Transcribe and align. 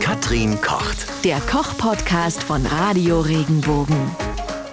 Katrin 0.00 0.60
kocht. 0.60 1.06
Der 1.24 1.40
Koch-Podcast 1.40 2.42
von 2.42 2.64
Radio 2.66 3.20
Regenbogen. 3.20 3.96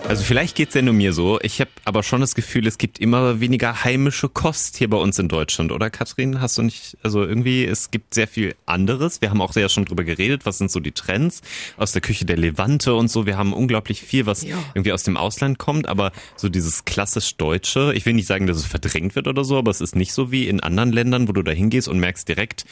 Also 0.05 0.21
vielleicht 0.25 0.57
geht's 0.57 0.75
ja 0.75 0.81
nur 0.81 0.93
mir 0.93 1.13
so. 1.13 1.39
Ich 1.41 1.61
habe 1.61 1.71
aber 1.85 2.03
schon 2.03 2.19
das 2.19 2.35
Gefühl, 2.35 2.67
es 2.67 2.77
gibt 2.77 2.99
immer 2.99 3.39
weniger 3.39 3.85
heimische 3.85 4.27
Kost 4.27 4.75
hier 4.75 4.89
bei 4.89 4.97
uns 4.97 5.17
in 5.17 5.29
Deutschland, 5.29 5.71
oder 5.71 5.89
Katrin? 5.89 6.41
Hast 6.41 6.57
du 6.57 6.61
nicht, 6.61 6.97
also 7.03 7.23
irgendwie, 7.23 7.65
es 7.65 7.89
gibt 7.89 8.13
sehr 8.13 8.27
viel 8.27 8.53
anderes. 8.65 9.21
Wir 9.21 9.29
haben 9.29 9.41
auch 9.41 9.53
sehr 9.53 9.69
schon 9.69 9.85
drüber 9.85 10.03
geredet, 10.03 10.45
was 10.45 10.57
sind 10.57 10.69
so 10.69 10.81
die 10.81 10.91
Trends 10.91 11.41
aus 11.77 11.93
der 11.93 12.01
Küche 12.01 12.25
der 12.25 12.35
Levante 12.35 12.93
und 12.93 13.09
so. 13.09 13.25
Wir 13.25 13.37
haben 13.37 13.53
unglaublich 13.53 14.01
viel, 14.01 14.25
was 14.25 14.43
ja. 14.43 14.57
irgendwie 14.75 14.91
aus 14.91 15.03
dem 15.03 15.15
Ausland 15.15 15.57
kommt, 15.57 15.87
aber 15.87 16.11
so 16.35 16.49
dieses 16.49 16.83
klassisch 16.83 17.37
Deutsche, 17.37 17.93
ich 17.95 18.05
will 18.05 18.13
nicht 18.13 18.27
sagen, 18.27 18.45
dass 18.45 18.57
es 18.57 18.65
verdrängt 18.65 19.15
wird 19.15 19.27
oder 19.27 19.45
so, 19.45 19.57
aber 19.57 19.71
es 19.71 19.79
ist 19.79 19.95
nicht 19.95 20.11
so 20.11 20.31
wie 20.31 20.47
in 20.49 20.59
anderen 20.59 20.91
Ländern, 20.91 21.29
wo 21.29 21.31
du 21.31 21.43
da 21.43 21.51
hingehst 21.51 21.87
und 21.87 21.99
merkst 21.99 22.27
direkt, 22.27 22.65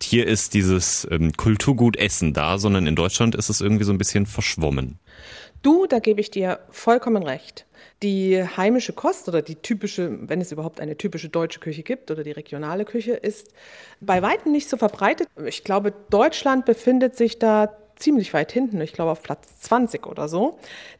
hier 0.00 0.26
ist 0.26 0.54
dieses 0.54 1.06
ähm, 1.10 1.32
Kulturgut 1.32 1.96
Essen 1.96 2.32
da, 2.32 2.58
sondern 2.58 2.86
in 2.86 2.94
Deutschland 2.94 3.34
ist 3.34 3.50
es 3.50 3.60
irgendwie 3.60 3.84
so 3.84 3.92
ein 3.92 3.98
bisschen 3.98 4.24
verschwommen. 4.24 4.98
Du, 5.66 5.88
da 5.88 5.98
gebe 5.98 6.20
ich 6.20 6.30
dir 6.30 6.60
vollkommen 6.70 7.24
recht. 7.24 7.66
Die 8.00 8.40
heimische 8.40 8.92
Kost 8.92 9.26
oder 9.26 9.42
die 9.42 9.56
typische, 9.56 10.16
wenn 10.28 10.40
es 10.40 10.52
überhaupt 10.52 10.80
eine 10.80 10.96
typische 10.96 11.28
deutsche 11.28 11.58
Küche 11.58 11.82
gibt 11.82 12.08
oder 12.12 12.22
die 12.22 12.30
regionale 12.30 12.84
Küche, 12.84 13.14
ist 13.14 13.48
bei 14.00 14.22
weitem 14.22 14.52
nicht 14.52 14.68
so 14.68 14.76
verbreitet. 14.76 15.26
Ich 15.44 15.64
glaube, 15.64 15.92
Deutschland 16.08 16.66
befindet 16.66 17.16
sich 17.16 17.40
da 17.40 17.76
ziemlich 17.96 18.32
weit 18.32 18.52
hinten, 18.52 18.80
ich 18.80 18.92
glaube 18.92 19.10
auf 19.10 19.24
Platz 19.24 19.58
20 19.62 20.06
oder 20.06 20.28
so, 20.28 20.56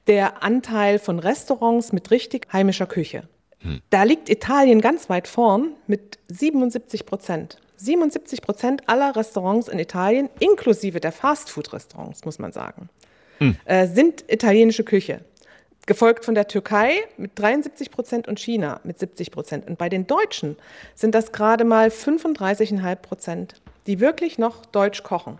der 0.09 0.42
Anteil 0.42 0.98
von 0.98 1.20
Restaurants 1.20 1.92
mit 1.92 2.11
richtig 2.11 2.48
heimischer 2.53 2.87
Küche. 2.87 3.28
Hm. 3.61 3.83
Da 3.91 4.03
liegt 4.03 4.28
Italien 4.28 4.80
ganz 4.80 5.09
weit 5.09 5.28
vorn 5.28 5.75
mit 5.87 6.19
77 6.27 7.06
Prozent. 7.06 7.59
77 7.77 8.42
Prozent 8.42 8.89
aller 8.89 9.14
Restaurants 9.14 9.69
in 9.69 9.78
Italien, 9.78 10.28
inklusive 10.41 10.98
der 10.98 11.12
Fastfood-Restaurants, 11.12 12.25
muss 12.25 12.41
man 12.41 12.51
sagen, 12.51 12.89
hm. 13.39 13.57
äh, 13.65 13.87
sind 13.87 14.25
italienische 14.29 14.84
Küche. 14.84 15.20
Gefolgt 15.87 16.25
von 16.25 16.34
der 16.34 16.48
Türkei 16.48 17.05
mit 17.17 17.39
73 17.39 17.93
Prozent 17.93 18.27
und 18.27 18.41
China 18.41 18.81
mit 18.83 18.98
70 18.98 19.31
Prozent. 19.31 19.69
Und 19.69 19.78
bei 19.78 19.89
den 19.89 20.09
Deutschen 20.09 20.56
sind 20.97 21.15
das 21.15 21.31
gerade 21.31 21.65
mal 21.65 21.89
35,5 21.89 22.97
Prozent, 22.97 23.55
die 23.87 24.01
wirklich 24.01 24.37
noch 24.37 24.67
deutsch 24.67 25.05
kochen. 25.05 25.39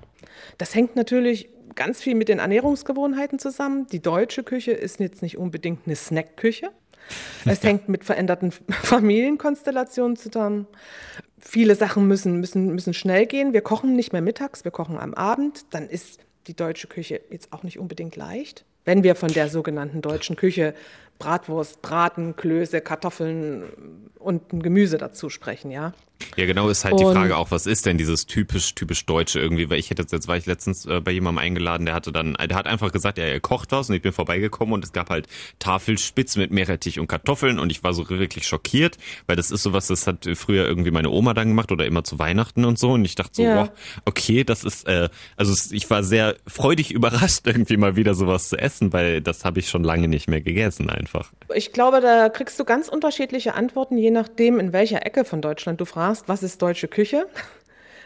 Das 0.58 0.75
hängt 0.75 0.94
natürlich 0.94 1.48
ganz 1.75 2.00
viel 2.00 2.14
mit 2.14 2.28
den 2.28 2.38
Ernährungsgewohnheiten 2.41 3.38
zusammen. 3.38 3.86
Die 3.88 4.00
deutsche 4.00 4.42
Küche 4.42 4.72
ist 4.72 4.98
jetzt 4.98 5.22
nicht 5.22 5.36
unbedingt 5.36 5.81
eine 5.86 5.94
Snackküche. 5.94 6.70
Es 7.44 7.62
hängt 7.64 7.88
mit 7.88 8.05
veränderten 8.05 8.50
Familienkonstellationen 8.50 10.16
zusammen. 10.16 10.66
Viele 11.38 11.77
Sachen 11.77 12.08
müssen, 12.08 12.41
müssen, 12.41 12.75
müssen 12.75 12.94
schnell 12.94 13.27
gehen. 13.27 13.53
Wir 13.53 13.60
kochen 13.60 13.94
nicht 13.94 14.12
mehr 14.12 14.22
mittags, 14.22 14.64
wir 14.64 14.72
kochen 14.72 14.98
am 14.98 15.14
Abend. 15.14 15.66
Dann 15.70 15.88
ist 15.88 16.20
die 16.47 16.55
deutsche 16.55 16.86
Küche 16.86 17.20
jetzt 17.30 17.52
auch 17.52 17.62
nicht 17.62 17.78
unbedingt 17.78 18.16
leicht. 18.16 18.64
Wenn 18.84 19.02
wir 19.02 19.16
von 19.16 19.33
der 19.33 19.48
sogenannten 19.48 20.00
deutschen 20.00 20.36
Küche 20.36 20.75
Bratwurst, 21.19 21.83
Braten, 21.83 22.36
Klöße, 22.36 22.80
Kartoffeln 22.80 24.11
und 24.19 24.53
ein 24.53 24.62
Gemüse 24.62 24.98
dazu 24.98 25.30
sprechen, 25.30 25.70
ja. 25.70 25.92
Ja, 26.36 26.47
genau, 26.47 26.69
ist 26.69 26.84
halt 26.84 26.95
und 26.95 27.00
die 27.00 27.05
Frage 27.05 27.36
auch, 27.36 27.50
was 27.50 27.67
ist 27.67 27.86
denn 27.86 27.98
dieses 27.98 28.27
typisch, 28.27 28.75
typisch 28.75 29.06
Deutsche 29.06 29.39
irgendwie, 29.41 29.70
weil 29.70 29.78
ich 29.78 29.91
hätte 29.91 30.03
jetzt, 30.03 30.12
jetzt 30.12 30.28
war 30.28 30.36
ich 30.36 30.47
letztens 30.47 30.86
äh, 30.86 31.00
bei 31.00 31.11
jemandem 31.11 31.45
eingeladen, 31.45 31.86
der 31.86 31.95
hatte 31.95 32.12
dann, 32.12 32.34
der 32.34 32.56
hat 32.56 32.67
einfach 32.67 32.92
gesagt, 32.92 33.19
ja, 33.19 33.25
er 33.25 33.41
kocht 33.41 33.72
was 33.72 33.89
und 33.89 33.97
ich 33.97 34.03
bin 34.03 34.12
vorbeigekommen 34.12 34.75
und 34.75 34.84
es 34.84 34.92
gab 34.92 35.11
halt 35.11 35.28
Tafelspitz 35.59 36.37
mit 36.37 36.50
Meerrettich 36.50 37.00
und 37.00 37.06
Kartoffeln 37.06 37.59
und 37.59 37.70
ich 37.70 37.83
war 37.83 37.92
so 37.92 38.09
wirklich 38.09 38.47
schockiert, 38.47 38.97
weil 39.27 39.37
das 39.37 39.50
ist 39.50 39.62
sowas, 39.62 39.87
das 39.89 40.06
hat 40.06 40.27
früher 40.34 40.67
irgendwie 40.67 40.91
meine 40.91 41.11
Oma 41.11 41.34
dann 41.34 41.48
gemacht 41.48 41.72
oder 41.72 41.87
immer 41.87 42.05
zu 42.05 42.19
Weihnachten 42.19 42.64
und 42.64 42.78
so 42.78 42.92
und 42.92 43.05
ich 43.05 43.14
dachte 43.14 43.33
so, 43.34 43.42
ja. 43.42 43.56
wow, 43.56 43.70
okay, 44.05 44.44
das 44.44 44.64
ist, 44.64 44.87
äh, 44.87 45.09
also 45.37 45.55
ich 45.70 45.89
war 45.91 46.03
sehr 46.03 46.37
freudig 46.47 46.91
überrascht, 46.92 47.47
irgendwie 47.47 47.77
mal 47.77 47.97
wieder 47.97 48.14
sowas 48.14 48.48
zu 48.48 48.56
essen, 48.56 48.92
weil 48.92 49.20
das 49.20 49.44
habe 49.44 49.61
ich 49.61 49.69
schon 49.69 49.84
lange 49.84 50.09
nicht 50.09 50.28
mehr 50.28 50.41
gegessen 50.41 50.91
einfach. 50.91 51.33
Ich 51.55 51.72
glaube, 51.72 52.00
da 52.00 52.28
kriegst 52.28 52.59
du 52.59 52.64
ganz 52.64 52.88
unterschiedliche 52.88 53.55
Antworten, 53.55 53.97
je 53.97 54.10
nachdem, 54.10 54.59
in 54.60 54.72
welcher 54.72 55.05
Ecke 55.05 55.25
von 55.25 55.41
Deutschland 55.41 55.81
du 55.81 55.84
fragst, 55.84 56.06
was 56.27 56.43
ist 56.43 56.62
deutsche 56.62 56.89
Küche? 56.89 57.27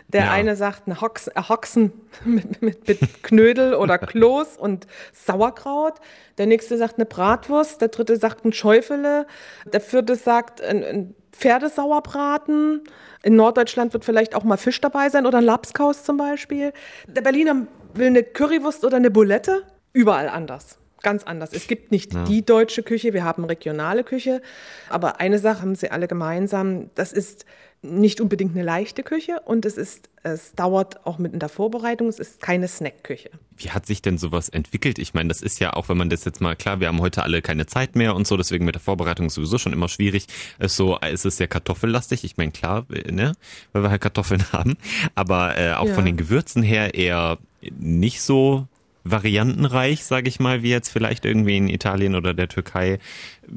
Der 0.08 0.24
ja. 0.24 0.32
eine 0.32 0.56
sagt 0.56 0.82
eine 0.86 1.00
Hox, 1.00 1.30
Hoxen 1.48 1.92
mit, 2.24 2.62
mit, 2.62 2.88
mit 2.88 3.22
Knödel 3.22 3.74
oder 3.74 3.98
Kloß 4.12 4.56
und 4.56 4.86
Sauerkraut. 5.12 5.94
Der 6.38 6.46
nächste 6.46 6.76
sagt 6.76 6.96
eine 6.96 7.06
Bratwurst. 7.06 7.80
Der 7.80 7.88
dritte 7.88 8.16
sagt 8.16 8.44
ein 8.44 8.52
Schäufele. 8.52 9.26
Der 9.72 9.80
vierte 9.80 10.16
sagt 10.16 10.60
ein, 10.60 10.82
ein 10.82 11.14
Pferdesauerbraten. 11.32 12.82
In 13.22 13.36
Norddeutschland 13.36 13.92
wird 13.92 14.04
vielleicht 14.04 14.34
auch 14.34 14.44
mal 14.44 14.56
Fisch 14.56 14.80
dabei 14.80 15.10
sein 15.10 15.26
oder 15.26 15.38
ein 15.38 15.44
Lapskaus 15.44 16.02
zum 16.02 16.16
Beispiel. 16.16 16.72
Der 17.06 17.20
Berliner 17.20 17.66
will 17.94 18.08
eine 18.08 18.24
Currywurst 18.24 18.84
oder 18.84 18.96
eine 18.96 19.10
Bulette. 19.10 19.62
Überall 19.92 20.28
anders 20.28 20.79
ganz 21.02 21.24
anders. 21.24 21.50
Es 21.52 21.66
gibt 21.66 21.90
nicht 21.90 22.14
ja. 22.14 22.24
die 22.24 22.44
deutsche 22.44 22.82
Küche, 22.82 23.12
wir 23.12 23.24
haben 23.24 23.44
regionale 23.44 24.04
Küche, 24.04 24.42
aber 24.88 25.20
eine 25.20 25.38
Sache 25.38 25.62
haben 25.62 25.74
sie 25.74 25.90
alle 25.90 26.08
gemeinsam, 26.08 26.90
das 26.94 27.12
ist 27.12 27.44
nicht 27.82 28.20
unbedingt 28.20 28.54
eine 28.54 28.62
leichte 28.62 29.02
Küche 29.02 29.40
und 29.46 29.64
es 29.64 29.78
ist, 29.78 30.10
es 30.22 30.52
dauert 30.52 31.06
auch 31.06 31.16
mit 31.16 31.32
in 31.32 31.38
der 31.38 31.48
Vorbereitung, 31.48 32.08
es 32.08 32.18
ist 32.18 32.42
keine 32.42 32.68
Snackküche. 32.68 33.30
Wie 33.56 33.70
hat 33.70 33.86
sich 33.86 34.02
denn 34.02 34.18
sowas 34.18 34.50
entwickelt? 34.50 34.98
Ich 34.98 35.14
meine, 35.14 35.28
das 35.28 35.40
ist 35.40 35.60
ja 35.60 35.72
auch, 35.72 35.88
wenn 35.88 35.96
man 35.96 36.10
das 36.10 36.26
jetzt 36.26 36.42
mal, 36.42 36.56
klar, 36.56 36.80
wir 36.80 36.88
haben 36.88 37.00
heute 37.00 37.22
alle 37.22 37.40
keine 37.40 37.64
Zeit 37.64 37.96
mehr 37.96 38.14
und 38.14 38.26
so, 38.26 38.36
deswegen 38.36 38.66
mit 38.66 38.74
der 38.74 38.82
Vorbereitung 38.82 39.26
ist 39.26 39.34
sowieso 39.34 39.56
schon 39.56 39.72
immer 39.72 39.88
schwierig. 39.88 40.26
Es 40.58 40.76
so, 40.76 40.98
es 41.00 41.24
ist 41.24 41.38
sehr 41.38 41.48
kartoffellastig, 41.48 42.22
ich 42.22 42.36
meine, 42.36 42.52
klar, 42.52 42.84
ne, 43.10 43.32
weil 43.72 43.82
wir 43.82 43.90
halt 43.90 44.02
Kartoffeln 44.02 44.44
haben, 44.52 44.76
aber 45.14 45.56
äh, 45.56 45.72
auch 45.72 45.86
ja. 45.86 45.94
von 45.94 46.04
den 46.04 46.18
Gewürzen 46.18 46.62
her 46.62 46.94
eher 46.94 47.38
nicht 47.78 48.20
so 48.20 48.66
variantenreich, 49.04 50.04
sage 50.04 50.28
ich 50.28 50.40
mal, 50.40 50.62
wie 50.62 50.70
jetzt 50.70 50.90
vielleicht 50.90 51.24
irgendwie 51.24 51.56
in 51.56 51.68
Italien 51.68 52.14
oder 52.14 52.34
der 52.34 52.48
Türkei. 52.48 52.98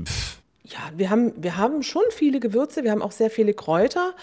Pff. 0.04 0.40
Ja, 0.64 0.80
wir 0.96 1.10
haben, 1.10 1.34
wir 1.38 1.58
haben 1.58 1.84
schon 1.84 2.04
viele 2.10 2.40
Gewürze, 2.40 2.84
wir 2.84 2.92
haben 2.92 3.02
auch 3.02 3.12
sehr 3.12 3.30
viele 3.30 3.54
Kräuter, 3.54 4.14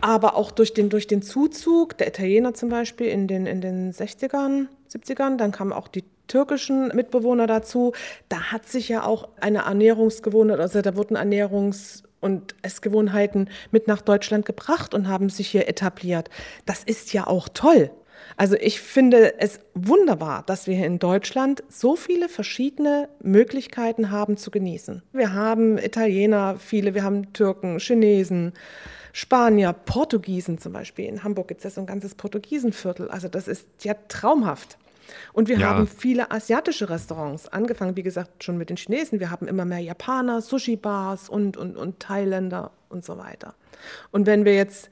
aber 0.00 0.36
auch 0.36 0.52
durch 0.52 0.74
den, 0.74 0.90
durch 0.90 1.06
den 1.06 1.22
Zuzug 1.22 1.96
der 1.98 2.08
Italiener 2.08 2.54
zum 2.54 2.68
Beispiel 2.68 3.08
in 3.08 3.26
den, 3.26 3.46
in 3.46 3.60
den 3.60 3.92
60ern, 3.92 4.66
70ern, 4.92 5.38
dann 5.38 5.50
kamen 5.50 5.72
auch 5.72 5.88
die 5.88 6.04
türkischen 6.28 6.88
Mitbewohner 6.88 7.46
dazu. 7.46 7.92
Da 8.28 8.52
hat 8.52 8.68
sich 8.68 8.88
ja 8.88 9.04
auch 9.04 9.28
eine 9.40 9.60
Ernährungsgewohnheit, 9.60 10.60
also 10.60 10.82
da 10.82 10.94
wurden 10.94 11.16
Ernährungs- 11.16 12.04
und 12.20 12.54
Essgewohnheiten 12.62 13.48
mit 13.70 13.88
nach 13.88 14.02
Deutschland 14.02 14.44
gebracht 14.44 14.94
und 14.94 15.08
haben 15.08 15.30
sich 15.30 15.48
hier 15.48 15.68
etabliert. 15.68 16.30
Das 16.66 16.84
ist 16.84 17.12
ja 17.12 17.26
auch 17.26 17.48
toll. 17.48 17.90
Also 18.36 18.56
ich 18.56 18.80
finde 18.80 19.38
es 19.40 19.60
wunderbar, 19.74 20.42
dass 20.46 20.66
wir 20.66 20.76
hier 20.76 20.86
in 20.86 20.98
Deutschland 20.98 21.62
so 21.68 21.96
viele 21.96 22.28
verschiedene 22.28 23.08
Möglichkeiten 23.20 24.10
haben 24.10 24.36
zu 24.36 24.50
genießen. 24.50 25.02
Wir 25.12 25.32
haben 25.32 25.78
Italiener, 25.78 26.56
viele, 26.58 26.94
wir 26.94 27.02
haben 27.02 27.32
Türken, 27.32 27.78
Chinesen, 27.78 28.52
Spanier, 29.12 29.72
Portugiesen 29.72 30.58
zum 30.58 30.72
Beispiel. 30.72 31.06
In 31.06 31.24
Hamburg 31.24 31.48
gibt 31.48 31.60
es 31.60 31.64
ja 31.64 31.70
so 31.70 31.80
ein 31.80 31.86
ganzes 31.86 32.14
Portugiesenviertel. 32.14 33.10
Also 33.10 33.28
das 33.28 33.48
ist 33.48 33.66
ja 33.82 33.94
traumhaft. 34.08 34.78
Und 35.32 35.48
wir 35.48 35.58
ja. 35.58 35.68
haben 35.70 35.86
viele 35.86 36.30
asiatische 36.30 36.90
Restaurants, 36.90 37.48
angefangen, 37.48 37.96
wie 37.96 38.02
gesagt, 38.02 38.44
schon 38.44 38.58
mit 38.58 38.70
den 38.70 38.76
Chinesen. 38.76 39.20
Wir 39.20 39.30
haben 39.30 39.48
immer 39.48 39.64
mehr 39.64 39.80
Japaner, 39.80 40.40
Sushi-Bars 40.42 41.28
und, 41.28 41.56
und, 41.56 41.76
und 41.76 42.00
Thailänder 42.00 42.70
und 42.88 43.04
so 43.04 43.18
weiter. 43.18 43.54
Und 44.10 44.26
wenn 44.26 44.44
wir 44.44 44.54
jetzt 44.54 44.90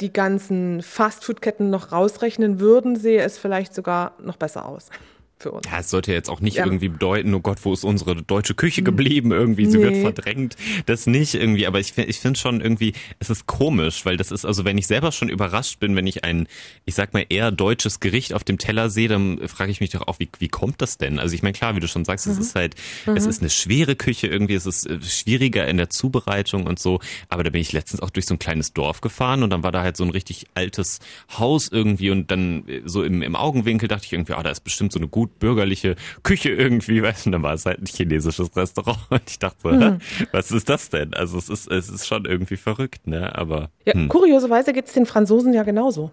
die 0.00 0.12
ganzen 0.12 0.82
Fastfood-Ketten 0.82 1.70
noch 1.70 1.92
rausrechnen 1.92 2.60
würden, 2.60 2.96
sehe 2.96 3.22
es 3.22 3.38
vielleicht 3.38 3.74
sogar 3.74 4.12
noch 4.18 4.36
besser 4.36 4.66
aus 4.66 4.90
für 5.38 5.52
uns. 5.52 5.66
Ja, 5.70 5.80
es 5.80 5.90
sollte 5.90 6.12
jetzt 6.12 6.30
auch 6.30 6.40
nicht 6.40 6.56
ja. 6.56 6.64
irgendwie 6.64 6.88
bedeuten, 6.88 7.34
oh 7.34 7.40
Gott, 7.40 7.58
wo 7.62 7.72
ist 7.72 7.84
unsere 7.84 8.16
deutsche 8.16 8.54
Küche 8.54 8.82
geblieben? 8.82 9.32
Irgendwie, 9.32 9.66
sie 9.66 9.76
nee. 9.76 9.84
wird 9.84 9.96
verdrängt. 9.98 10.56
Das 10.86 11.06
nicht 11.06 11.34
irgendwie, 11.34 11.66
aber 11.66 11.78
ich, 11.78 11.96
ich 11.98 12.18
finde 12.18 12.38
schon 12.38 12.62
irgendwie, 12.62 12.94
es 13.18 13.28
ist 13.28 13.46
komisch, 13.46 14.06
weil 14.06 14.16
das 14.16 14.30
ist, 14.30 14.46
also 14.46 14.64
wenn 14.64 14.78
ich 14.78 14.86
selber 14.86 15.12
schon 15.12 15.28
überrascht 15.28 15.78
bin, 15.78 15.94
wenn 15.94 16.06
ich 16.06 16.24
ein, 16.24 16.48
ich 16.86 16.94
sag 16.94 17.12
mal, 17.12 17.26
eher 17.28 17.50
deutsches 17.50 18.00
Gericht 18.00 18.32
auf 18.32 18.44
dem 18.44 18.56
Teller 18.56 18.88
sehe, 18.88 19.08
dann 19.08 19.46
frage 19.46 19.70
ich 19.70 19.80
mich 19.80 19.90
doch 19.90 20.08
auch, 20.08 20.18
wie, 20.18 20.28
wie 20.38 20.48
kommt 20.48 20.80
das 20.80 20.96
denn? 20.96 21.18
Also 21.18 21.34
ich 21.34 21.42
meine, 21.42 21.52
klar, 21.52 21.76
wie 21.76 21.80
du 21.80 21.88
schon 21.88 22.06
sagst, 22.06 22.26
mhm. 22.26 22.32
es 22.32 22.38
ist 22.38 22.54
halt, 22.54 22.74
mhm. 23.04 23.16
es 23.16 23.26
ist 23.26 23.42
eine 23.42 23.50
schwere 23.50 23.94
Küche 23.94 24.28
irgendwie, 24.28 24.54
es 24.54 24.64
ist 24.64 24.86
äh, 24.86 25.02
schwieriger 25.02 25.68
in 25.68 25.76
der 25.76 25.90
Zubereitung 25.90 26.66
und 26.66 26.78
so, 26.78 27.00
aber 27.28 27.44
da 27.44 27.50
bin 27.50 27.60
ich 27.60 27.72
letztens 27.72 28.00
auch 28.00 28.10
durch 28.10 28.24
so 28.24 28.34
ein 28.34 28.38
kleines 28.38 28.72
Dorf 28.72 29.02
gefahren 29.02 29.42
und 29.42 29.50
dann 29.50 29.62
war 29.62 29.72
da 29.72 29.82
halt 29.82 29.98
so 29.98 30.04
ein 30.04 30.10
richtig 30.10 30.46
altes 30.54 30.98
Haus 31.38 31.68
irgendwie 31.68 32.10
und 32.10 32.30
dann 32.30 32.66
äh, 32.68 32.80
so 32.86 33.02
im, 33.02 33.20
im 33.20 33.36
Augenwinkel 33.36 33.86
dachte 33.86 34.06
ich 34.06 34.14
irgendwie, 34.14 34.32
ah, 34.32 34.42
da 34.42 34.48
ist 34.48 34.64
bestimmt 34.64 34.92
so 34.92 34.98
eine 34.98 35.08
gute 35.08 35.25
gut 35.26 35.38
bürgerliche 35.38 35.96
Küche 36.22 36.50
irgendwie, 36.50 37.02
weißt 37.02 37.26
du, 37.26 37.30
dann 37.30 37.42
war 37.42 37.54
es 37.54 37.66
halt 37.66 37.80
ein 37.80 37.86
chinesisches 37.86 38.54
Restaurant 38.56 38.98
und 39.10 39.22
ich 39.26 39.38
dachte, 39.38 39.68
mhm. 39.68 39.98
was 40.32 40.50
ist 40.50 40.68
das 40.68 40.90
denn? 40.90 41.14
Also 41.14 41.38
es 41.38 41.48
ist, 41.48 41.70
es 41.70 41.88
ist 41.88 42.06
schon 42.06 42.24
irgendwie 42.24 42.56
verrückt, 42.56 43.06
ne? 43.06 43.34
Aber. 43.36 43.70
Ja, 43.84 43.94
hm. 43.94 44.08
kurioserweise 44.08 44.72
geht 44.72 44.86
es 44.86 44.92
den 44.92 45.06
Franzosen 45.06 45.52
ja 45.52 45.62
genauso. 45.62 46.10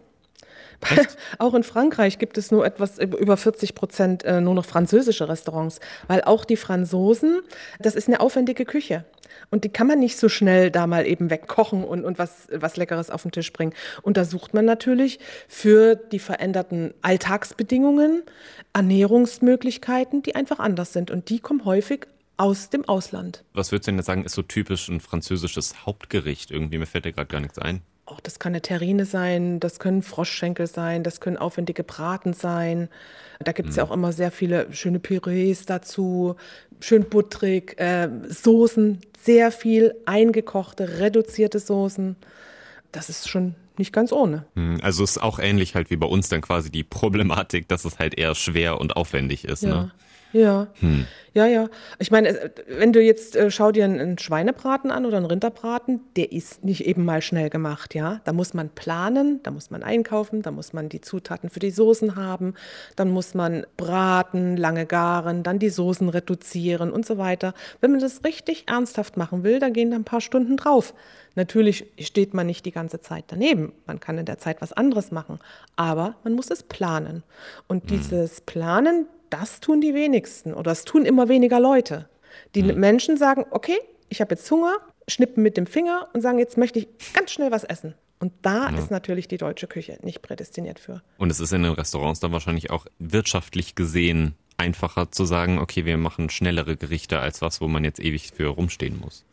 Auch 1.40 1.54
in 1.54 1.64
Frankreich 1.64 2.20
gibt 2.20 2.38
es 2.38 2.52
nur 2.52 2.66
etwas 2.66 3.00
über 3.00 3.38
40 3.38 3.76
Prozent 3.76 4.24
äh, 4.26 4.42
nur 4.42 4.54
noch 4.54 4.66
französische 4.66 5.30
Restaurants, 5.30 5.80
weil 6.08 6.22
auch 6.24 6.44
die 6.44 6.58
Franzosen, 6.58 7.42
das 7.80 7.96
ist 7.96 8.10
eine 8.10 8.20
aufwendige 8.20 8.66
Küche. 8.66 9.06
Und 9.54 9.66
die 9.66 9.70
kann 9.70 9.86
man 9.86 10.00
nicht 10.00 10.18
so 10.18 10.30
schnell 10.30 10.72
da 10.72 10.88
mal 10.88 11.06
eben 11.06 11.30
wegkochen 11.30 11.84
und, 11.84 12.04
und 12.06 12.18
was, 12.18 12.48
was 12.52 12.76
Leckeres 12.76 13.12
auf 13.12 13.22
den 13.22 13.32
Tisch 13.32 13.54
bringen. 13.54 13.74
Und 14.02 14.18
da 14.18 14.26
sucht 14.26 14.56
man 14.56 14.66
natürlich 14.66 15.20
für 15.48 15.96
die 15.96 16.18
veränderten 16.18 16.92
Alltagsbedingungen 17.04 18.24
Ernährungsmöglichkeiten, 18.74 20.24
die 20.24 20.34
einfach 20.34 20.58
anders 20.58 20.92
sind. 20.92 21.12
Und 21.12 21.30
die 21.30 21.40
kommen 21.40 21.66
häufig 21.66 22.08
aus 22.36 22.72
dem 22.72 22.84
Ausland. 22.86 23.44
Was 23.54 23.72
würdest 23.72 23.88
du 23.88 23.92
denn 23.92 24.02
sagen, 24.02 24.26
ist 24.26 24.34
so 24.34 24.42
typisch 24.42 24.90
ein 24.90 25.00
französisches 25.00 25.86
Hauptgericht? 25.86 26.50
Irgendwie, 26.50 26.80
mir 26.80 26.88
fällt 26.88 27.06
dir 27.06 27.14
gerade 27.14 27.28
gar 27.28 27.40
nichts 27.40 27.60
ein. 27.60 27.84
Auch 28.06 28.20
das 28.20 28.38
kann 28.38 28.52
eine 28.52 28.62
Terrine 28.62 29.06
sein, 29.06 29.62
das 29.62 29.80
können 29.80 30.02
Froschschenkel 30.02 30.68
sein, 30.68 31.04
das 31.04 31.22
können 31.22 31.38
aufwendige 31.38 31.84
Braten 31.84 32.34
sein. 32.34 32.90
Da 33.40 33.54
gibt 33.54 33.70
es 33.70 33.76
mhm. 33.76 33.80
ja 33.80 33.86
auch 33.86 33.92
immer 33.92 34.12
sehr 34.12 34.32
viele 34.32 34.72
schöne 34.74 35.00
Pürees 35.00 35.66
dazu, 35.66 36.36
schön 36.82 37.06
butterig, 37.06 37.80
äh, 37.80 38.10
Soßen, 38.28 39.00
sehr 39.22 39.52
viel 39.52 39.96
eingekochte, 40.06 41.00
reduzierte 41.00 41.60
Soßen. 41.60 42.18
Das 42.92 43.10
ist 43.10 43.30
schon 43.30 43.56
nicht 43.78 43.94
ganz 43.94 44.12
ohne. 44.12 44.46
Hm, 44.56 44.80
also 44.82 45.04
ist 45.04 45.22
auch 45.22 45.40
ähnlich 45.40 45.76
halt 45.76 45.90
wie 45.90 45.96
bei 45.96 46.08
uns 46.08 46.30
dann 46.30 46.42
quasi 46.42 46.70
die 46.70 46.84
Problematik, 46.84 47.68
dass 47.70 47.86
es 47.86 48.00
halt 48.00 48.18
eher 48.18 48.36
schwer 48.36 48.80
und 48.80 48.98
aufwendig 48.98 49.46
ist. 49.46 49.64
Ja. 49.64 49.70
Ne? 49.70 49.92
Ja, 50.34 50.68
hm. 50.80 51.06
ja, 51.34 51.46
ja. 51.46 51.70
Ich 52.00 52.10
meine, 52.10 52.52
wenn 52.68 52.92
du 52.92 53.00
jetzt 53.02 53.36
äh, 53.36 53.52
schau 53.52 53.72
dir 53.72 53.86
einen 53.86 54.18
Schweinebraten 54.18 54.90
an 54.90 55.06
oder 55.06 55.18
einen 55.18 55.28
Rinderbraten, 55.28 56.02
der 56.16 56.32
ist 56.32 56.64
nicht 56.64 56.88
eben 56.88 57.06
mal 57.06 57.22
schnell 57.22 57.52
gemacht, 57.52 57.94
ja. 57.94 58.20
Da 58.26 58.34
muss 58.34 58.56
man 58.56 58.70
planen, 58.70 59.40
da 59.44 59.52
muss 59.52 59.70
man 59.70 59.84
einkaufen, 59.84 60.42
da 60.42 60.50
muss 60.50 60.74
man 60.74 60.90
die 60.90 61.02
Zutaten 61.02 61.52
für 61.52 61.60
die 61.60 61.70
Soßen 61.70 62.16
haben, 62.16 62.56
dann 62.96 63.12
muss 63.12 63.36
man 63.36 63.66
braten, 63.78 64.58
lange 64.58 64.88
garen, 64.88 65.44
dann 65.44 65.60
die 65.60 65.70
Soßen 65.70 66.10
reduzieren 66.10 66.92
und 66.92 67.06
so 67.06 67.20
weiter. 67.20 67.54
Wenn 67.80 67.92
man 67.92 68.00
das 68.00 68.24
richtig 68.24 68.68
ernsthaft 68.68 69.16
machen 69.16 69.44
will, 69.44 69.60
dann 69.60 69.74
gehen 69.74 69.92
da 69.92 69.98
ein 69.98 70.04
paar 70.04 70.22
Stunden 70.22 70.58
drauf. 70.58 70.96
Natürlich 71.36 71.86
steht 72.00 72.34
man 72.34 72.48
nicht 72.48 72.66
die 72.66 72.72
ganze 72.72 73.02
Zeit 73.02 73.26
daneben. 73.28 73.74
Man 73.86 74.00
kann 74.00 74.18
in 74.18 74.26
der 74.26 74.40
Zeit 74.40 74.62
was 74.62 74.74
anderes 74.74 75.12
machen, 75.12 75.40
aber 75.76 76.16
man 76.24 76.34
muss 76.34 76.50
es 76.50 76.64
planen. 76.64 77.24
Und 77.68 77.84
hm. 77.84 77.88
dieses 77.88 78.42
Planen, 78.42 79.06
das 79.34 79.60
tun 79.60 79.82
die 79.82 79.94
wenigsten 79.94 80.54
oder 80.54 80.72
das 80.72 80.86
tun 80.86 81.06
immer 81.06 81.28
weniger 81.28 81.60
Leute. 81.60 82.08
Die 82.56 82.64
mhm. 82.64 82.80
Menschen 82.80 83.18
sagen, 83.18 83.46
okay, 83.52 83.78
ich 84.10 84.22
habe 84.22 84.36
jetzt 84.36 84.50
Hunger, 84.52 84.76
schnippen 85.08 85.42
mit 85.42 85.58
dem 85.58 85.66
Finger 85.66 86.08
und 86.14 86.22
sagen, 86.22 86.40
jetzt 86.40 86.58
möchte 86.58 86.80
ich 86.80 86.88
ganz 87.14 87.32
schnell 87.32 87.52
was 87.52 87.64
essen. 87.64 87.96
Und 88.20 88.32
da 88.42 88.70
ja. 88.70 88.78
ist 88.78 88.92
natürlich 88.92 89.28
die 89.28 89.38
deutsche 89.38 89.68
Küche 89.68 89.98
nicht 90.02 90.22
prädestiniert 90.22 90.80
für. 90.80 91.02
Und 91.18 91.30
es 91.30 91.40
ist 91.40 91.52
in 91.52 91.64
den 91.64 91.74
Restaurants 91.74 92.20
dann 92.20 92.32
wahrscheinlich 92.32 92.70
auch 92.70 92.86
wirtschaftlich 93.00 93.76
gesehen 93.76 94.36
einfacher 94.58 95.12
zu 95.12 95.26
sagen, 95.26 95.58
okay, 95.60 95.84
wir 95.86 95.98
machen 95.98 96.30
schnellere 96.30 96.78
Gerichte 96.78 97.20
als 97.20 97.42
was, 97.42 97.60
wo 97.60 97.68
man 97.68 97.84
jetzt 97.84 98.00
ewig 98.00 98.32
für 98.32 98.48
rumstehen 98.48 99.00
muss. 99.00 99.26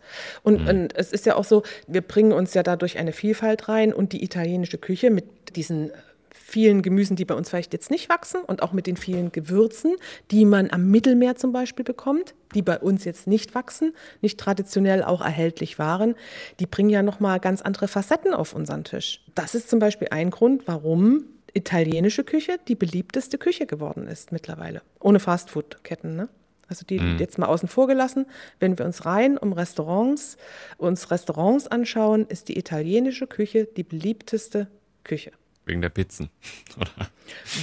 Und, 0.43 0.63
mhm. 0.63 0.69
und, 0.69 0.97
es 0.97 1.13
ist 1.13 1.27
ja 1.27 1.37
auch 1.37 1.45
so, 1.45 1.63
wir 1.87 2.01
bringen 2.01 2.33
uns 2.33 2.55
ja 2.55 2.63
dadurch 2.63 2.99
eine 2.99 3.13
Vielfalt 3.13 3.69
rein 3.69 3.93
und 3.93 4.13
die 4.13 4.25
italienische 4.25 4.79
Küche 4.79 5.11
mit 5.11 5.57
diesen 5.57 5.93
vielen 6.35 6.83
Gemüsen, 6.83 7.17
die 7.17 7.25
bei 7.25 7.35
uns 7.35 7.49
vielleicht 7.51 7.73
jetzt 7.73 7.91
nicht 7.91 8.09
wachsen 8.09 8.43
und 8.43 8.63
auch 8.63 8.73
mit 8.73 8.87
den 8.87 8.97
vielen 8.97 9.33
Gewürzen, 9.33 9.97
die 10.31 10.45
man 10.45 10.71
am 10.71 10.91
Mittelmeer 10.91 11.37
zum 11.37 11.53
Beispiel 11.53 11.85
bekommt, 11.85 12.35
die 12.55 12.63
bei 12.63 12.79
uns 12.79 13.05
jetzt 13.05 13.27
nicht 13.27 13.55
wachsen, 13.55 13.95
nicht 14.21 14.39
traditionell 14.39 15.03
auch 15.03 15.21
erhältlich 15.21 15.79
waren, 15.79 16.15
die 16.59 16.67
bringen 16.67 16.91
ja 16.91 17.03
nochmal 17.03 17.41
ganz 17.41 17.63
andere 17.63 17.89
Facetten 17.89 18.35
auf 18.35 18.55
unseren 18.55 18.85
Tisch. 18.85 19.25
Das 19.35 19.55
ist 19.55 19.71
zum 19.71 19.79
Beispiel 19.79 20.09
ein 20.11 20.31
Grund, 20.31 20.67
warum 20.67 21.25
italienische 21.55 22.25
Küche 22.25 22.59
die 22.69 22.77
beliebteste 22.77 23.39
Küche 23.39 23.67
geworden 23.67 24.07
ist 24.07 24.33
mittlerweile. 24.33 24.83
Ohne 25.01 25.21
Fastfood-Ketten, 25.21 26.17
ne? 26.17 26.29
Also 26.69 26.87
die 26.87 27.01
mhm. 27.01 27.19
jetzt 27.19 27.37
mal 27.37 27.47
außen 27.47 27.69
vor 27.69 27.89
gelassen. 27.89 28.27
Wenn 28.61 28.79
wir 28.79 28.87
uns 28.87 29.05
rein 29.05 29.37
um 29.37 29.53
Restaurants, 29.53 30.37
uns 30.79 31.11
Restaurants 31.11 31.67
anschauen, 31.67 32.27
ist 32.29 32.49
die 32.49 32.57
italienische 32.57 33.27
Küche 33.27 33.65
die 33.65 33.83
beliebteste 33.83 34.69
Küche. 35.03 35.33
Wegen 35.67 35.81
der 35.81 35.91
Pizzen. 35.91 36.31
Oder? 36.77 37.09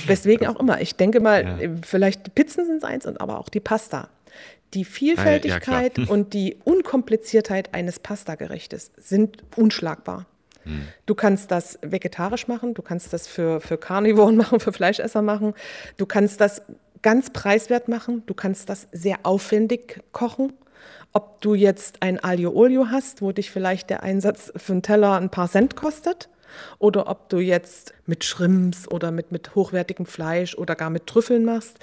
Weswegen 0.05 0.47
auch 0.47 0.59
immer. 0.59 0.81
Ich 0.81 0.95
denke 0.95 1.19
mal, 1.19 1.61
ja. 1.61 1.69
vielleicht 1.83 2.25
die 2.27 2.31
Pizzen 2.31 2.65
sind 2.65 2.77
es 2.77 2.83
eins, 2.83 3.05
und 3.05 3.19
aber 3.19 3.39
auch 3.39 3.49
die 3.49 3.59
Pasta. 3.59 4.09
Die 4.73 4.85
Vielfältigkeit 4.85 5.97
ja, 5.97 6.05
und 6.07 6.33
die 6.33 6.57
Unkompliziertheit 6.63 7.73
eines 7.73 7.99
Pastagerichtes 7.99 8.91
sind 8.97 9.43
unschlagbar. 9.55 10.25
Hm. 10.63 10.87
Du 11.05 11.15
kannst 11.15 11.51
das 11.51 11.79
vegetarisch 11.81 12.47
machen, 12.47 12.73
du 12.73 12.81
kannst 12.81 13.13
das 13.13 13.27
für, 13.27 13.61
für 13.61 13.77
Carnivoren 13.77 14.35
machen, 14.37 14.59
für 14.59 14.73
Fleischesser 14.73 15.21
machen, 15.21 15.53
du 15.97 16.05
kannst 16.05 16.41
das 16.41 16.61
ganz 17.01 17.29
preiswert 17.29 17.87
machen, 17.87 18.23
du 18.25 18.33
kannst 18.33 18.69
das 18.69 18.87
sehr 18.91 19.19
aufwendig 19.23 20.01
kochen. 20.11 20.53
Ob 21.13 21.41
du 21.41 21.55
jetzt 21.55 22.01
ein 22.01 22.23
Aglio 22.23 22.51
Olio 22.51 22.89
hast, 22.91 23.21
wo 23.21 23.31
dich 23.31 23.49
vielleicht 23.49 23.89
der 23.89 24.03
Einsatz 24.03 24.51
für 24.55 24.73
einen 24.73 24.83
Teller 24.83 25.17
ein 25.17 25.29
paar 25.29 25.49
Cent 25.49 25.75
kostet, 25.75 26.29
oder 26.79 27.07
ob 27.07 27.29
du 27.29 27.39
jetzt 27.39 27.93
mit 28.05 28.23
Shrimps 28.23 28.87
oder 28.87 29.11
mit, 29.11 29.31
mit 29.31 29.55
hochwertigem 29.55 30.05
Fleisch 30.05 30.55
oder 30.55 30.75
gar 30.75 30.89
mit 30.89 31.07
Trüffeln 31.07 31.45
machst. 31.45 31.79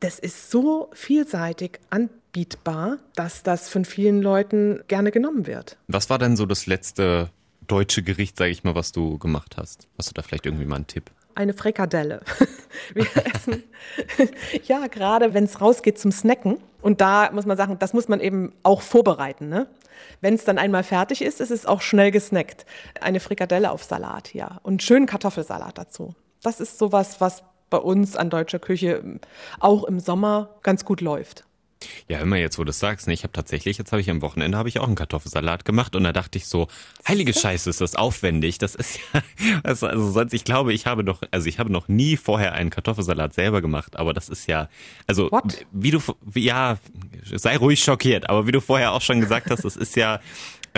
Das 0.00 0.18
ist 0.18 0.50
so 0.50 0.90
vielseitig 0.92 1.80
anbietbar, 1.90 2.98
dass 3.14 3.42
das 3.42 3.68
von 3.68 3.84
vielen 3.84 4.22
Leuten 4.22 4.80
gerne 4.88 5.10
genommen 5.10 5.46
wird. 5.46 5.76
Was 5.88 6.08
war 6.08 6.18
denn 6.18 6.36
so 6.36 6.46
das 6.46 6.66
letzte 6.66 7.30
deutsche 7.66 8.02
Gericht, 8.02 8.36
sage 8.36 8.50
ich 8.50 8.64
mal, 8.64 8.74
was 8.74 8.92
du 8.92 9.18
gemacht 9.18 9.56
hast? 9.56 9.88
Hast 9.98 10.10
du 10.10 10.14
da 10.14 10.22
vielleicht 10.22 10.46
irgendwie 10.46 10.64
mal 10.64 10.76
einen 10.76 10.86
Tipp? 10.86 11.10
Eine 11.38 11.54
Frikadelle. 11.54 12.20
Wir 12.94 13.06
essen, 13.32 13.62
ja, 14.64 14.88
gerade 14.88 15.34
wenn 15.34 15.44
es 15.44 15.60
rausgeht 15.60 15.96
zum 15.96 16.10
Snacken. 16.10 16.58
Und 16.82 17.00
da 17.00 17.30
muss 17.30 17.46
man 17.46 17.56
sagen, 17.56 17.78
das 17.78 17.92
muss 17.92 18.08
man 18.08 18.18
eben 18.18 18.52
auch 18.64 18.82
vorbereiten. 18.82 19.48
Ne? 19.48 19.68
Wenn 20.20 20.34
es 20.34 20.44
dann 20.44 20.58
einmal 20.58 20.82
fertig 20.82 21.22
ist, 21.22 21.40
ist 21.40 21.52
es 21.52 21.64
auch 21.64 21.80
schnell 21.80 22.10
gesnackt. 22.10 22.66
Eine 23.00 23.20
Frikadelle 23.20 23.70
auf 23.70 23.84
Salat, 23.84 24.34
ja. 24.34 24.58
Und 24.64 24.82
schönen 24.82 25.06
Kartoffelsalat 25.06 25.78
dazu. 25.78 26.16
Das 26.42 26.58
ist 26.58 26.76
sowas, 26.76 27.20
was 27.20 27.44
bei 27.70 27.78
uns 27.78 28.16
an 28.16 28.30
deutscher 28.30 28.58
Küche 28.58 29.20
auch 29.60 29.84
im 29.84 30.00
Sommer 30.00 30.56
ganz 30.64 30.84
gut 30.84 31.00
läuft. 31.00 31.44
Ja, 32.08 32.18
immer 32.18 32.36
jetzt, 32.36 32.58
wo 32.58 32.64
du 32.64 32.70
es 32.70 32.78
sagst, 32.78 33.06
ne, 33.06 33.14
ich 33.14 33.22
habe 33.22 33.32
tatsächlich, 33.32 33.78
jetzt 33.78 33.92
habe 33.92 34.00
ich 34.00 34.10
am 34.10 34.22
Wochenende 34.22 34.58
habe 34.58 34.68
ich 34.68 34.78
auch 34.78 34.86
einen 34.86 34.96
Kartoffelsalat 34.96 35.64
gemacht 35.64 35.94
und 35.94 36.04
da 36.04 36.12
dachte 36.12 36.38
ich 36.38 36.46
so, 36.46 36.68
heilige 37.06 37.32
Scheiße, 37.32 37.70
ist 37.70 37.80
das 37.80 37.94
aufwendig. 37.94 38.58
Das 38.58 38.74
ist 38.74 38.98
ja, 39.14 39.22
also, 39.62 39.86
also 39.86 40.10
sonst, 40.10 40.32
ich 40.32 40.44
glaube, 40.44 40.72
ich 40.72 40.86
habe 40.86 41.04
noch, 41.04 41.22
also 41.30 41.48
ich 41.48 41.58
habe 41.58 41.70
noch 41.70 41.88
nie 41.88 42.16
vorher 42.16 42.52
einen 42.52 42.70
Kartoffelsalat 42.70 43.34
selber 43.34 43.60
gemacht, 43.60 43.96
aber 43.96 44.12
das 44.12 44.28
ist 44.28 44.46
ja, 44.48 44.68
also 45.06 45.30
What? 45.30 45.66
wie 45.72 45.90
du, 45.90 46.00
ja, 46.34 46.78
sei 47.24 47.56
ruhig 47.56 47.82
schockiert, 47.82 48.28
aber 48.28 48.46
wie 48.46 48.52
du 48.52 48.60
vorher 48.60 48.92
auch 48.92 49.02
schon 49.02 49.20
gesagt 49.20 49.50
hast, 49.50 49.64
das 49.64 49.76
ist 49.76 49.96
ja 49.96 50.20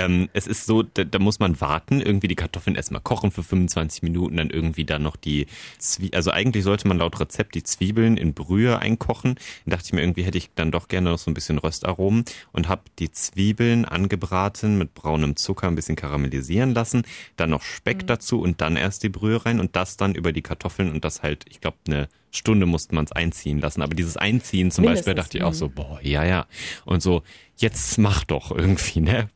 ähm, 0.01 0.31
es 0.33 0.47
ist 0.47 0.65
so, 0.65 0.83
da, 0.83 1.05
da, 1.05 1.19
muss 1.19 1.41
man 1.41 1.61
warten, 1.61 2.01
irgendwie 2.01 2.29
die 2.29 2.35
Kartoffeln 2.35 2.75
erstmal 2.75 3.03
kochen 3.03 3.31
für 3.31 3.43
25 3.43 4.03
Minuten, 4.03 4.39
dann 4.39 4.49
irgendwie 4.49 4.85
dann 4.85 5.03
noch 5.03 5.17
die 5.17 5.47
Zwiebeln, 5.79 6.15
also 6.15 6.31
eigentlich 6.31 6.65
sollte 6.65 6.89
man 6.89 6.99
laut 6.99 7.21
Rezept 7.21 7.55
die 7.55 7.63
Zwiebeln 7.63 8.17
in 8.17 8.33
Brühe 8.33 8.79
einkochen. 8.79 9.35
Dann 9.65 9.71
dachte 9.73 9.85
ich 9.87 9.93
mir, 9.93 10.01
irgendwie 10.01 10.23
hätte 10.23 10.39
ich 10.39 10.51
dann 10.55 10.73
doch 10.73 10.89
gerne 10.89 11.11
noch 11.11 11.19
so 11.19 11.31
ein 11.31 11.35
bisschen 11.35 11.59
Röstaromen 11.59 12.25
und 12.53 12.69
habe 12.69 12.83
die 12.99 13.13
Zwiebeln 13.13 13.85
angebraten 13.85 14.79
mit 14.79 14.95
braunem 14.95 15.37
Zucker 15.37 15.69
ein 15.69 15.75
bisschen 15.75 15.97
karamellisieren 15.97 16.73
lassen, 16.73 17.03
dann 17.37 17.51
noch 17.51 17.63
Speck 17.63 18.03
mhm. 18.03 18.07
dazu 18.07 18.41
und 18.41 18.63
dann 18.63 18.77
erst 18.77 19.03
die 19.03 19.11
Brühe 19.11 19.45
rein 19.45 19.61
und 19.61 19.77
das 19.77 19.99
dann 19.99 20.15
über 20.15 20.33
die 20.33 20.43
Kartoffeln 20.43 20.91
und 20.91 21.05
das 21.05 21.23
halt, 21.23 21.45
ich 21.49 21.61
glaube, 21.61 21.77
eine 21.87 22.09
Stunde 22.31 22.67
musste 22.67 22.95
man 22.95 23.05
es 23.05 23.13
einziehen 23.13 23.61
lassen. 23.61 23.83
Aber 23.83 23.95
dieses 23.95 24.17
Einziehen 24.17 24.71
zum 24.71 24.83
Mindestens. 24.83 25.07
Beispiel 25.07 25.23
dachte 25.23 25.39
ich 25.39 25.45
auch 25.45 25.55
so, 25.55 25.69
boah, 25.69 25.99
ja, 26.03 26.25
ja. 26.25 26.47
Und 26.85 27.03
so, 27.03 27.23
jetzt 27.61 27.99
mach 27.99 28.25
doch 28.25 28.51
irgendwie, 28.51 29.01
ne? 29.01 29.29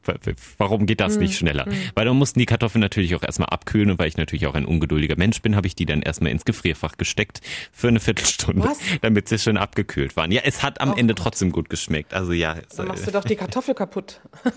Warum 0.58 0.86
geht 0.86 1.00
das 1.00 1.16
mm, 1.16 1.20
nicht 1.20 1.36
schneller? 1.36 1.66
Mm. 1.66 1.74
Weil 1.94 2.06
dann 2.06 2.16
mussten 2.16 2.38
die 2.38 2.46
Kartoffeln 2.46 2.80
natürlich 2.80 3.14
auch 3.14 3.22
erstmal 3.22 3.50
abkühlen 3.50 3.90
und 3.90 3.98
weil 3.98 4.08
ich 4.08 4.16
natürlich 4.16 4.46
auch 4.46 4.54
ein 4.54 4.64
ungeduldiger 4.64 5.16
Mensch 5.16 5.42
bin, 5.42 5.56
habe 5.56 5.66
ich 5.66 5.74
die 5.74 5.86
dann 5.86 6.02
erstmal 6.02 6.32
ins 6.32 6.44
Gefrierfach 6.44 6.96
gesteckt 6.96 7.40
für 7.72 7.88
eine 7.88 8.00
Viertelstunde, 8.00 8.66
Was? 8.66 8.78
damit 9.02 9.28
sie 9.28 9.38
schön 9.38 9.56
abgekühlt 9.56 10.16
waren. 10.16 10.32
Ja, 10.32 10.42
es 10.44 10.62
hat 10.62 10.80
am 10.80 10.92
oh 10.92 10.96
Ende 10.96 11.14
Gott. 11.14 11.24
trotzdem 11.24 11.52
gut 11.52 11.68
geschmeckt. 11.68 12.14
Also 12.14 12.32
ja. 12.32 12.56
Dann 12.76 12.88
machst 12.88 13.06
du 13.06 13.10
doch 13.10 13.24
die 13.24 13.36
Kartoffel 13.36 13.74
kaputt. 13.74 14.20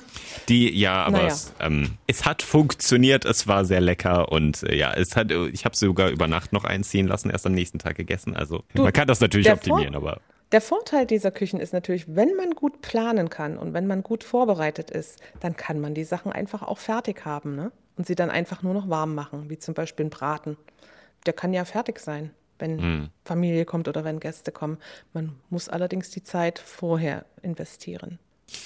Die, 0.50 0.74
ja, 0.74 1.04
aber 1.04 1.18
naja. 1.18 1.28
es, 1.28 1.54
ähm, 1.60 1.98
es 2.08 2.26
hat 2.26 2.42
funktioniert, 2.42 3.26
es 3.26 3.48
war 3.48 3.66
sehr 3.66 3.82
lecker 3.82 4.32
und 4.32 4.64
äh, 4.64 4.76
ja, 4.76 4.94
es 4.94 5.18
hat, 5.18 5.30
ich 5.32 5.66
habe 5.66 5.76
sogar 5.76 6.10
über 6.10 6.28
Nacht 6.28 6.54
noch 6.54 6.64
einziehen 6.64 7.06
lassen, 7.06 7.30
erst 7.30 7.46
am 7.46 7.52
nächsten 7.52 7.80
Tag 7.80 7.98
gegessen. 7.98 8.27
Also 8.36 8.64
du, 8.74 8.84
man 8.84 8.94
kann 8.94 9.08
das 9.08 9.20
natürlich 9.20 9.52
optimieren, 9.52 9.96
aber. 9.96 10.22
Der 10.54 10.62
Vorteil 10.62 11.06
dieser 11.06 11.32
Küchen 11.32 11.60
ist 11.60 11.74
natürlich, 11.74 12.16
wenn 12.16 12.36
man 12.36 12.52
gut 12.52 12.82
planen 12.82 13.30
kann 13.30 13.58
und 13.58 13.74
wenn 13.74 13.86
man 13.86 14.02
gut 14.02 14.24
vorbereitet 14.24 14.90
ist, 14.92 15.22
dann 15.42 15.58
kann 15.58 15.82
man 15.82 15.94
die 15.94 16.06
Sachen 16.06 16.32
einfach 16.32 16.64
auch 16.64 16.78
fertig 16.78 17.26
haben 17.26 17.56
ne? 17.56 17.72
und 17.98 18.08
sie 18.08 18.16
dann 18.16 18.30
einfach 18.30 18.64
nur 18.64 18.74
noch 18.74 18.88
warm 18.88 19.14
machen, 19.14 19.50
wie 19.50 19.60
zum 19.60 19.74
Beispiel 19.74 20.06
ein 20.06 20.10
Braten. 20.10 20.56
Der 21.26 21.34
kann 21.34 21.54
ja 21.54 21.66
fertig 21.66 22.00
sein, 22.00 22.32
wenn 22.60 22.82
hm. 22.82 23.10
Familie 23.26 23.66
kommt 23.66 23.90
oder 23.90 24.06
wenn 24.06 24.22
Gäste 24.22 24.54
kommen. 24.54 24.78
Man 25.12 25.36
muss 25.50 25.68
allerdings 25.68 26.12
die 26.12 26.24
Zeit 26.24 26.60
vorher 26.60 27.26
investieren. 27.42 28.18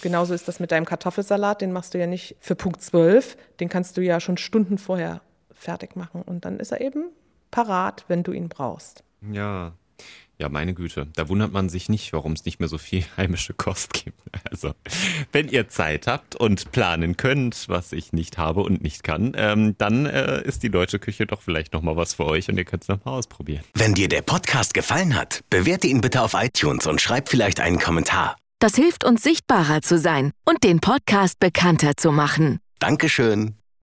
Genauso 0.03 0.35
ist 0.35 0.47
das 0.47 0.59
mit 0.59 0.71
deinem 0.71 0.85
Kartoffelsalat, 0.85 1.61
den 1.61 1.71
machst 1.71 1.95
du 1.95 1.97
ja 1.97 2.05
nicht 2.05 2.35
für 2.39 2.55
Punkt 2.55 2.83
12, 2.83 3.35
den 3.59 3.69
kannst 3.69 3.97
du 3.97 4.01
ja 4.01 4.19
schon 4.19 4.37
Stunden 4.37 4.77
vorher 4.77 5.21
fertig 5.51 5.95
machen 5.95 6.21
und 6.21 6.45
dann 6.45 6.59
ist 6.59 6.71
er 6.71 6.81
eben 6.81 7.09
parat, 7.49 8.05
wenn 8.07 8.21
du 8.21 8.31
ihn 8.31 8.49
brauchst. 8.49 9.03
Ja, 9.29 9.73
Ja, 10.39 10.49
meine 10.49 10.73
Güte. 10.73 11.07
Da 11.13 11.29
wundert 11.29 11.51
man 11.51 11.69
sich 11.69 11.87
nicht, 11.87 12.13
warum 12.13 12.31
es 12.31 12.45
nicht 12.45 12.59
mehr 12.59 12.67
so 12.67 12.79
viel 12.79 13.03
heimische 13.17 13.53
Kost 13.53 13.93
gibt. 13.93 14.19
Also, 14.49 14.73
wenn 15.31 15.47
ihr 15.49 15.69
Zeit 15.69 16.07
habt 16.07 16.35
und 16.35 16.71
planen 16.71 17.15
könnt, 17.15 17.69
was 17.69 17.91
ich 17.91 18.11
nicht 18.11 18.39
habe 18.39 18.61
und 18.61 18.81
nicht 18.81 19.03
kann, 19.03 19.33
ähm, 19.35 19.75
dann 19.77 20.07
äh, 20.07 20.41
ist 20.41 20.63
die 20.63 20.71
deutsche 20.71 20.97
Küche 20.97 21.27
doch 21.27 21.41
vielleicht 21.43 21.73
nochmal 21.73 21.95
was 21.95 22.15
für 22.15 22.25
euch 22.25 22.49
und 22.49 22.57
ihr 22.57 22.65
könnt 22.65 22.81
es 22.81 22.89
nochmal 22.89 23.19
ausprobieren. 23.19 23.63
Wenn 23.75 23.93
dir 23.93 24.09
der 24.09 24.23
Podcast 24.23 24.73
gefallen 24.73 25.15
hat, 25.15 25.41
bewerte 25.51 25.85
ihn 25.85 26.01
bitte 26.01 26.23
auf 26.23 26.33
iTunes 26.33 26.87
und 26.87 26.99
schreib 26.99 27.29
vielleicht 27.29 27.59
einen 27.59 27.77
Kommentar. 27.77 28.35
Das 28.57 28.75
hilft 28.75 29.03
uns 29.03 29.21
sichtbarer 29.21 29.83
zu 29.83 29.99
sein 29.99 30.31
und 30.45 30.63
den 30.63 30.79
Podcast 30.79 31.39
bekannter 31.39 31.97
zu 31.97 32.11
machen. 32.11 32.59
Dankeschön. 32.79 33.60